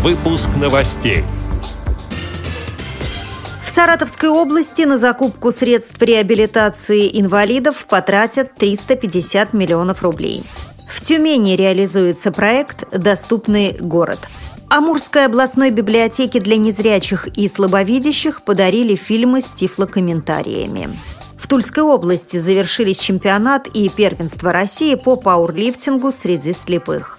Выпуск 0.00 0.50
новостей. 0.56 1.24
В 3.64 3.68
Саратовской 3.68 4.28
области 4.28 4.82
на 4.82 4.96
закупку 4.96 5.50
средств 5.50 6.00
реабилитации 6.00 7.10
инвалидов 7.20 7.84
потратят 7.88 8.54
350 8.54 9.52
миллионов 9.54 10.04
рублей. 10.04 10.44
В 10.88 11.00
Тюмени 11.00 11.56
реализуется 11.56 12.30
проект 12.30 12.88
«Доступный 12.96 13.72
город». 13.72 14.20
Амурской 14.68 15.24
областной 15.24 15.70
библиотеке 15.70 16.38
для 16.38 16.58
незрячих 16.58 17.26
и 17.36 17.48
слабовидящих 17.48 18.42
подарили 18.42 18.94
фильмы 18.94 19.40
с 19.40 19.46
тифлокомментариями. 19.46 20.90
В 21.36 21.48
Тульской 21.48 21.82
области 21.82 22.36
завершились 22.36 23.00
чемпионат 23.00 23.66
и 23.66 23.88
первенство 23.88 24.52
России 24.52 24.94
по 24.94 25.16
пауэрлифтингу 25.16 26.12
среди 26.12 26.52
слепых. 26.52 27.18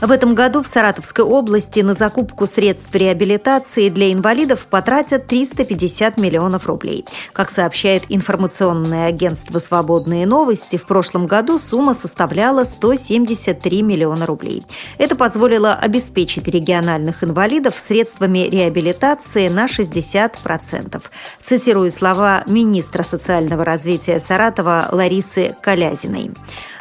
В 0.00 0.12
этом 0.12 0.36
году 0.36 0.62
в 0.62 0.68
Саратовской 0.68 1.24
области 1.24 1.80
на 1.80 1.92
закупку 1.92 2.46
средств 2.46 2.94
реабилитации 2.94 3.88
для 3.88 4.12
инвалидов 4.12 4.68
потратят 4.70 5.26
350 5.26 6.16
миллионов 6.18 6.66
рублей. 6.66 7.04
Как 7.32 7.50
сообщает 7.50 8.04
информационное 8.08 9.08
агентство 9.08 9.58
«Свободные 9.58 10.24
новости», 10.24 10.76
в 10.76 10.86
прошлом 10.86 11.26
году 11.26 11.58
сумма 11.58 11.94
составляла 11.94 12.62
173 12.62 13.82
миллиона 13.82 14.24
рублей. 14.24 14.62
Это 14.98 15.16
позволило 15.16 15.74
обеспечить 15.74 16.46
региональных 16.46 17.24
инвалидов 17.24 17.74
средствами 17.76 18.48
реабилитации 18.48 19.48
на 19.48 19.66
60%. 19.66 21.02
Цитирую 21.42 21.90
слова 21.90 22.44
министра 22.46 23.02
социального 23.02 23.64
развития 23.64 24.20
Саратова 24.20 24.90
Ларисы 24.92 25.56
Колязиной. 25.60 26.30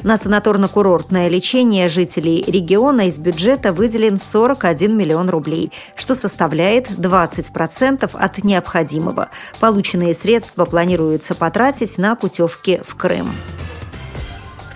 На 0.03 0.17
санаторно-курортное 0.17 1.29
лечение 1.29 1.89
жителей 1.89 2.43
региона 2.45 3.06
из 3.07 3.17
бюджета 3.17 3.73
выделен 3.73 4.19
41 4.19 4.95
миллион 4.95 5.29
рублей, 5.29 5.71
что 5.95 6.15
составляет 6.15 6.89
20% 6.89 8.09
от 8.13 8.43
необходимого. 8.43 9.29
Полученные 9.59 10.13
средства 10.13 10.65
планируется 10.65 11.35
потратить 11.35 11.97
на 11.97 12.15
путевки 12.15 12.81
в 12.85 12.95
Крым. 12.95 13.29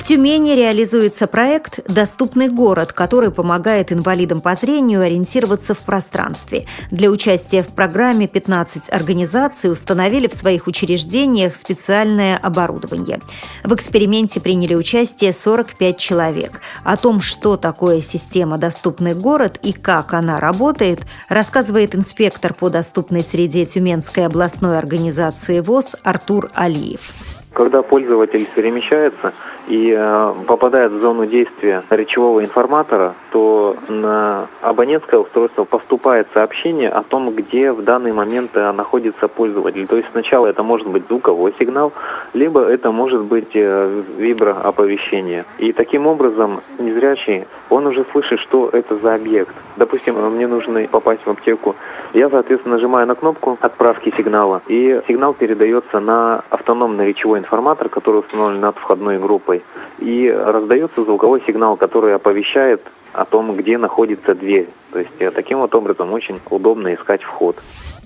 В 0.01 0.03
Тюмени 0.03 0.55
реализуется 0.55 1.27
проект 1.27 1.87
«Доступный 1.87 2.47
город», 2.47 2.91
который 2.91 3.29
помогает 3.29 3.93
инвалидам 3.93 4.41
по 4.41 4.55
зрению 4.55 5.03
ориентироваться 5.03 5.75
в 5.75 5.81
пространстве. 5.81 6.65
Для 6.89 7.11
участия 7.11 7.61
в 7.61 7.75
программе 7.75 8.27
15 8.27 8.91
организаций 8.91 9.71
установили 9.71 10.27
в 10.27 10.33
своих 10.33 10.65
учреждениях 10.65 11.55
специальное 11.55 12.35
оборудование. 12.35 13.19
В 13.63 13.75
эксперименте 13.75 14.41
приняли 14.41 14.73
участие 14.73 15.33
45 15.33 15.97
человек. 15.99 16.61
О 16.83 16.97
том, 16.97 17.21
что 17.21 17.55
такое 17.55 18.01
система 18.01 18.57
«Доступный 18.57 19.13
город» 19.13 19.59
и 19.61 19.71
как 19.71 20.15
она 20.15 20.39
работает, 20.39 21.01
рассказывает 21.29 21.93
инспектор 21.93 22.55
по 22.55 22.69
доступной 22.69 23.21
среде 23.21 23.65
Тюменской 23.65 24.25
областной 24.25 24.79
организации 24.79 25.59
ВОЗ 25.59 25.95
Артур 26.01 26.49
Алиев. 26.55 27.11
Когда 27.53 27.83
пользователь 27.83 28.47
перемещается 28.55 29.33
и 29.67 29.95
э, 29.97 30.33
попадает 30.47 30.91
в 30.91 30.99
зону 30.99 31.25
действия 31.25 31.83
речевого 31.89 32.43
информатора, 32.43 33.15
то 33.31 33.75
на 33.87 34.47
абонентское 34.61 35.19
устройство 35.19 35.63
поступает 35.63 36.27
сообщение 36.33 36.89
о 36.89 37.03
том, 37.03 37.31
где 37.31 37.71
в 37.71 37.83
данный 37.83 38.11
момент 38.11 38.51
э, 38.55 38.71
находится 38.71 39.27
пользователь. 39.27 39.87
То 39.87 39.97
есть 39.97 40.09
сначала 40.11 40.47
это 40.47 40.63
может 40.63 40.87
быть 40.87 41.03
звуковой 41.07 41.53
сигнал, 41.59 41.93
либо 42.33 42.61
это 42.61 42.91
может 42.91 43.21
быть 43.21 43.51
э, 43.53 44.01
виброоповещение. 44.17 45.45
И 45.57 45.73
таким 45.73 46.07
образом 46.07 46.61
незрячий, 46.79 47.45
он 47.69 47.87
уже 47.87 48.05
слышит, 48.11 48.39
что 48.39 48.69
это 48.71 48.95
за 48.97 49.15
объект. 49.15 49.53
Допустим, 49.77 50.15
мне 50.35 50.47
нужно 50.47 50.87
попасть 50.87 51.21
в 51.25 51.29
аптеку. 51.29 51.75
Я, 52.13 52.29
соответственно, 52.29 52.75
нажимаю 52.75 53.07
на 53.07 53.15
кнопку 53.15 53.57
отправки 53.61 54.13
сигнала, 54.15 54.61
и 54.67 55.01
сигнал 55.07 55.33
передается 55.33 55.99
на 55.99 56.43
автономный 56.49 57.07
речевой 57.07 57.39
информатор, 57.39 57.89
который 57.89 58.19
установлен 58.19 58.59
над 58.59 58.77
входной 58.77 59.17
группой. 59.51 59.63
И 59.99 60.29
раздается 60.29 61.03
звуковой 61.03 61.41
сигнал, 61.45 61.77
который 61.77 62.15
оповещает 62.15 62.81
о 63.13 63.25
том, 63.25 63.55
где 63.55 63.77
находится 63.77 64.33
дверь. 64.33 64.69
То 64.91 64.99
есть 64.99 65.11
э, 65.19 65.31
таким 65.31 65.59
вот 65.59 65.75
образом 65.75 66.13
очень 66.13 66.39
удобно 66.49 66.93
искать 66.93 67.21
вход. 67.23 67.57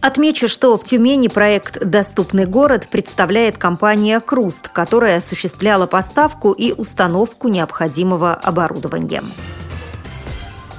Отмечу, 0.02 0.48
что 0.48 0.78
в 0.78 0.84
Тюмени 0.84 1.28
проект 1.28 1.84
«Доступный 1.84 2.46
город» 2.46 2.88
представляет 2.92 3.58
компания 3.58 4.20
«Круст», 4.20 4.70
которая 4.70 5.18
осуществляла 5.18 5.86
поставку 5.86 6.52
и 6.52 6.74
установку 6.74 7.48
необходимого 7.48 8.34
оборудования. 8.34 9.24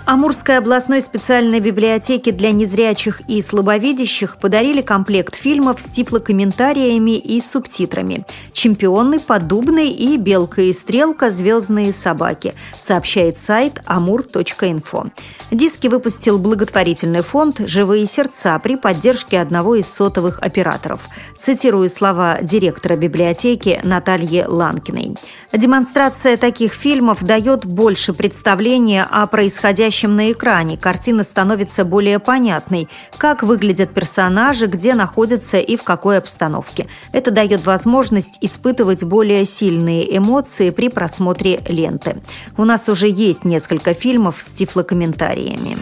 Амурской 0.07 0.59
областной 0.59 1.01
специальной 1.01 1.59
библиотеке 1.59 2.31
для 2.31 2.53
незрячих 2.53 3.23
и 3.27 3.43
слабовидящих 3.43 4.37
подарили 4.37 4.81
комплект 4.81 5.35
фильмов 5.35 5.81
с 5.81 5.91
тифлокомментариями 5.91 7.19
и 7.19 7.41
субтитрами 7.41 8.25
«Чемпионы», 8.53 9.19
«Поддубный» 9.19 9.89
и 9.89 10.17
«Белка 10.17 10.63
и 10.63 10.73
стрелка. 10.73 11.33
Звездные 11.33 11.93
собаки», 11.93 12.55
сообщает 12.79 13.37
сайт 13.37 13.83
amur.info. 13.85 15.11
Диски 15.51 15.89
выпустил 15.89 16.39
благотворительный 16.39 17.23
фонд 17.23 17.63
«Живые 17.67 18.07
сердца» 18.07 18.57
при 18.61 18.77
поддержке 18.77 19.41
одного 19.41 19.75
из 19.75 19.89
сотовых 19.89 20.39
операторов. 20.39 21.09
Цитирую 21.37 21.89
слова 21.89 22.39
директора 22.43 22.95
библиотеки 22.95 23.81
Натальи 23.83 24.45
Ланкиной. 24.47 25.17
Демонстрация 25.53 26.37
таких 26.37 26.75
фильмов 26.75 27.25
дает 27.25 27.67
больше 27.67 28.13
представления 28.13 29.03
о 29.03 29.27
происходящем 29.27 29.96
происходящем 29.97 30.17
на 30.17 30.33
экране. 30.33 30.77
Картина 30.77 31.25
становится 31.25 31.85
более 31.85 32.19
понятной, 32.19 32.89
как 33.19 33.43
выглядят 33.43 33.95
персонажи, 33.95 34.67
где 34.67 34.95
находятся 34.95 35.59
и 35.59 35.77
в 35.77 35.83
какой 35.83 36.19
обстановке. 36.19 36.87
Это 37.13 37.31
дает 37.31 37.67
возможность 37.67 38.39
испытывать 38.41 39.05
более 39.05 39.45
сильные 39.47 40.17
эмоции 40.17 40.71
при 40.71 40.89
просмотре 40.89 41.61
ленты. 41.69 42.17
У 42.57 42.65
нас 42.65 42.89
уже 42.89 43.09
есть 43.09 43.45
несколько 43.45 43.95
фильмов 43.95 44.37
с 44.41 44.51
тифлокомментариями. 44.51 45.77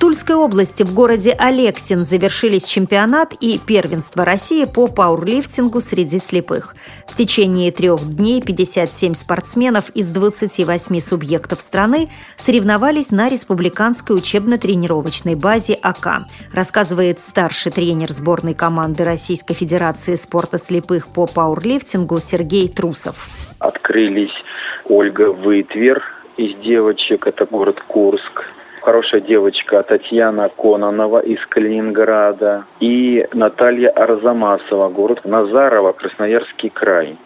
Тульской 0.00 0.36
области 0.36 0.84
в 0.84 0.94
городе 0.94 1.34
Алексин 1.36 2.04
завершились 2.04 2.68
чемпионат 2.68 3.34
и 3.40 3.58
первенство 3.58 4.24
России 4.24 4.64
по 4.64 4.86
пауэрлифтингу 4.86 5.80
среди 5.80 6.20
слепых. 6.20 6.76
В 7.08 7.16
течение 7.16 7.72
трех 7.72 8.00
дней 8.14 8.40
57 8.40 9.14
спортсменов 9.14 9.90
из 9.90 10.06
28 10.06 11.00
субъектов 11.00 11.60
страны 11.60 12.10
соревновались 12.36 13.10
на 13.10 13.28
республиканской 13.28 14.16
учебно-тренировочной 14.16 15.34
базе 15.34 15.74
АК, 15.74 16.28
рассказывает 16.52 17.18
старший 17.18 17.72
тренер 17.72 18.12
сборной 18.12 18.54
команды 18.54 19.04
Российской 19.04 19.54
Федерации 19.54 20.14
спорта 20.14 20.58
слепых 20.58 21.08
по 21.08 21.26
пауэрлифтингу 21.26 22.20
Сергей 22.20 22.68
Трусов. 22.68 23.26
Открылись 23.58 24.44
Ольга 24.84 25.32
Вытвер 25.32 26.04
из 26.36 26.54
девочек, 26.60 27.26
это 27.26 27.46
город 27.46 27.82
Курск, 27.88 28.44
хорошая 28.80 29.20
девочка 29.20 29.82
Татьяна 29.82 30.48
Кононова 30.48 31.20
из 31.20 31.44
Калининграда 31.46 32.64
и 32.80 33.26
Наталья 33.32 33.90
Арзамасова, 33.90 34.88
город 34.88 35.24
Назарова, 35.24 35.92
Красноярский 35.92 36.70
край. 36.70 37.16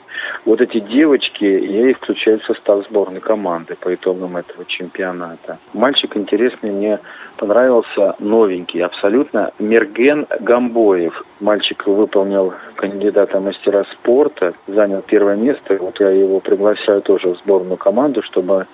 Вот 0.45 0.61
эти 0.61 0.81
девочки, 0.81 1.45
я 1.45 1.91
их 1.91 1.99
включаю 1.99 2.41
в 2.41 2.45
состав 2.45 2.85
сборной 2.89 3.21
команды 3.21 3.77
по 3.77 3.95
итогам 3.95 4.37
этого 4.37 4.65
чемпионата. 4.65 5.59
Мальчик 5.73 6.17
интересный, 6.17 6.71
мне 6.71 6.99
понравился, 7.37 8.15
новенький 8.19 8.83
абсолютно, 8.83 9.53
Мерген 9.59 10.27
Гамбоев. 10.41 11.25
Мальчик 11.41 11.87
выполнил 11.87 12.55
кандидата 12.75 13.41
мастера 13.41 13.85
спорта, 13.93 14.55
занял 14.67 15.03
первое 15.03 15.37
место. 15.37 15.77
Вот 15.81 16.01
я 16.01 16.11
его 16.11 16.41
приглашаю 16.41 17.03
тоже 17.03 17.29
в 17.29 17.37
сборную 17.39 17.77
команду, 17.77 18.23
чтобы 18.23 18.67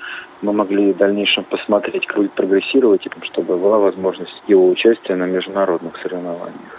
мы 0.43 0.53
могли 0.53 0.93
в 0.93 0.97
дальнейшем 0.97 1.45
посмотреть, 1.45 2.07
как 2.07 2.17
будет 2.17 2.33
прогрессировать, 2.33 3.07
чтобы 3.23 3.57
была 3.57 3.79
возможность 3.79 4.43
его 4.47 4.69
участия 4.69 5.17
на 5.17 5.25
международных 5.25 5.97
соревнованиях. 5.99 6.78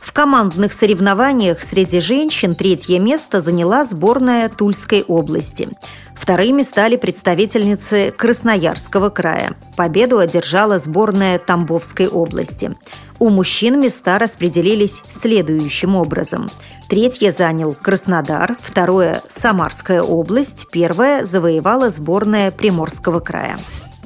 В 0.00 0.12
командных 0.12 0.72
соревнованиях 0.72 1.60
среди 1.60 2.00
женщин 2.00 2.54
третье 2.54 2.98
место 2.98 3.40
заняла 3.40 3.84
сборная 3.84 4.48
Тульской 4.48 5.02
области. 5.02 5.68
Вторыми 6.14 6.62
стали 6.62 6.96
представительницы 6.96 8.12
Красноярского 8.16 9.10
края. 9.10 9.54
Победу 9.76 10.18
одержала 10.18 10.78
сборная 10.78 11.38
Тамбовской 11.38 12.08
области. 12.08 12.74
У 13.18 13.28
мужчин 13.28 13.80
места 13.80 14.18
распределились 14.18 15.02
следующим 15.10 15.96
образом. 15.96 16.50
Третье 16.88 17.30
занял 17.30 17.74
Краснодар, 17.74 18.56
второе– 18.60 19.22
Самарская 19.28 20.02
область, 20.02 20.66
первое 20.72 21.24
завоевала 21.24 21.90
сборная 21.90 22.50
Приморского 22.50 23.20
края. 23.20 23.58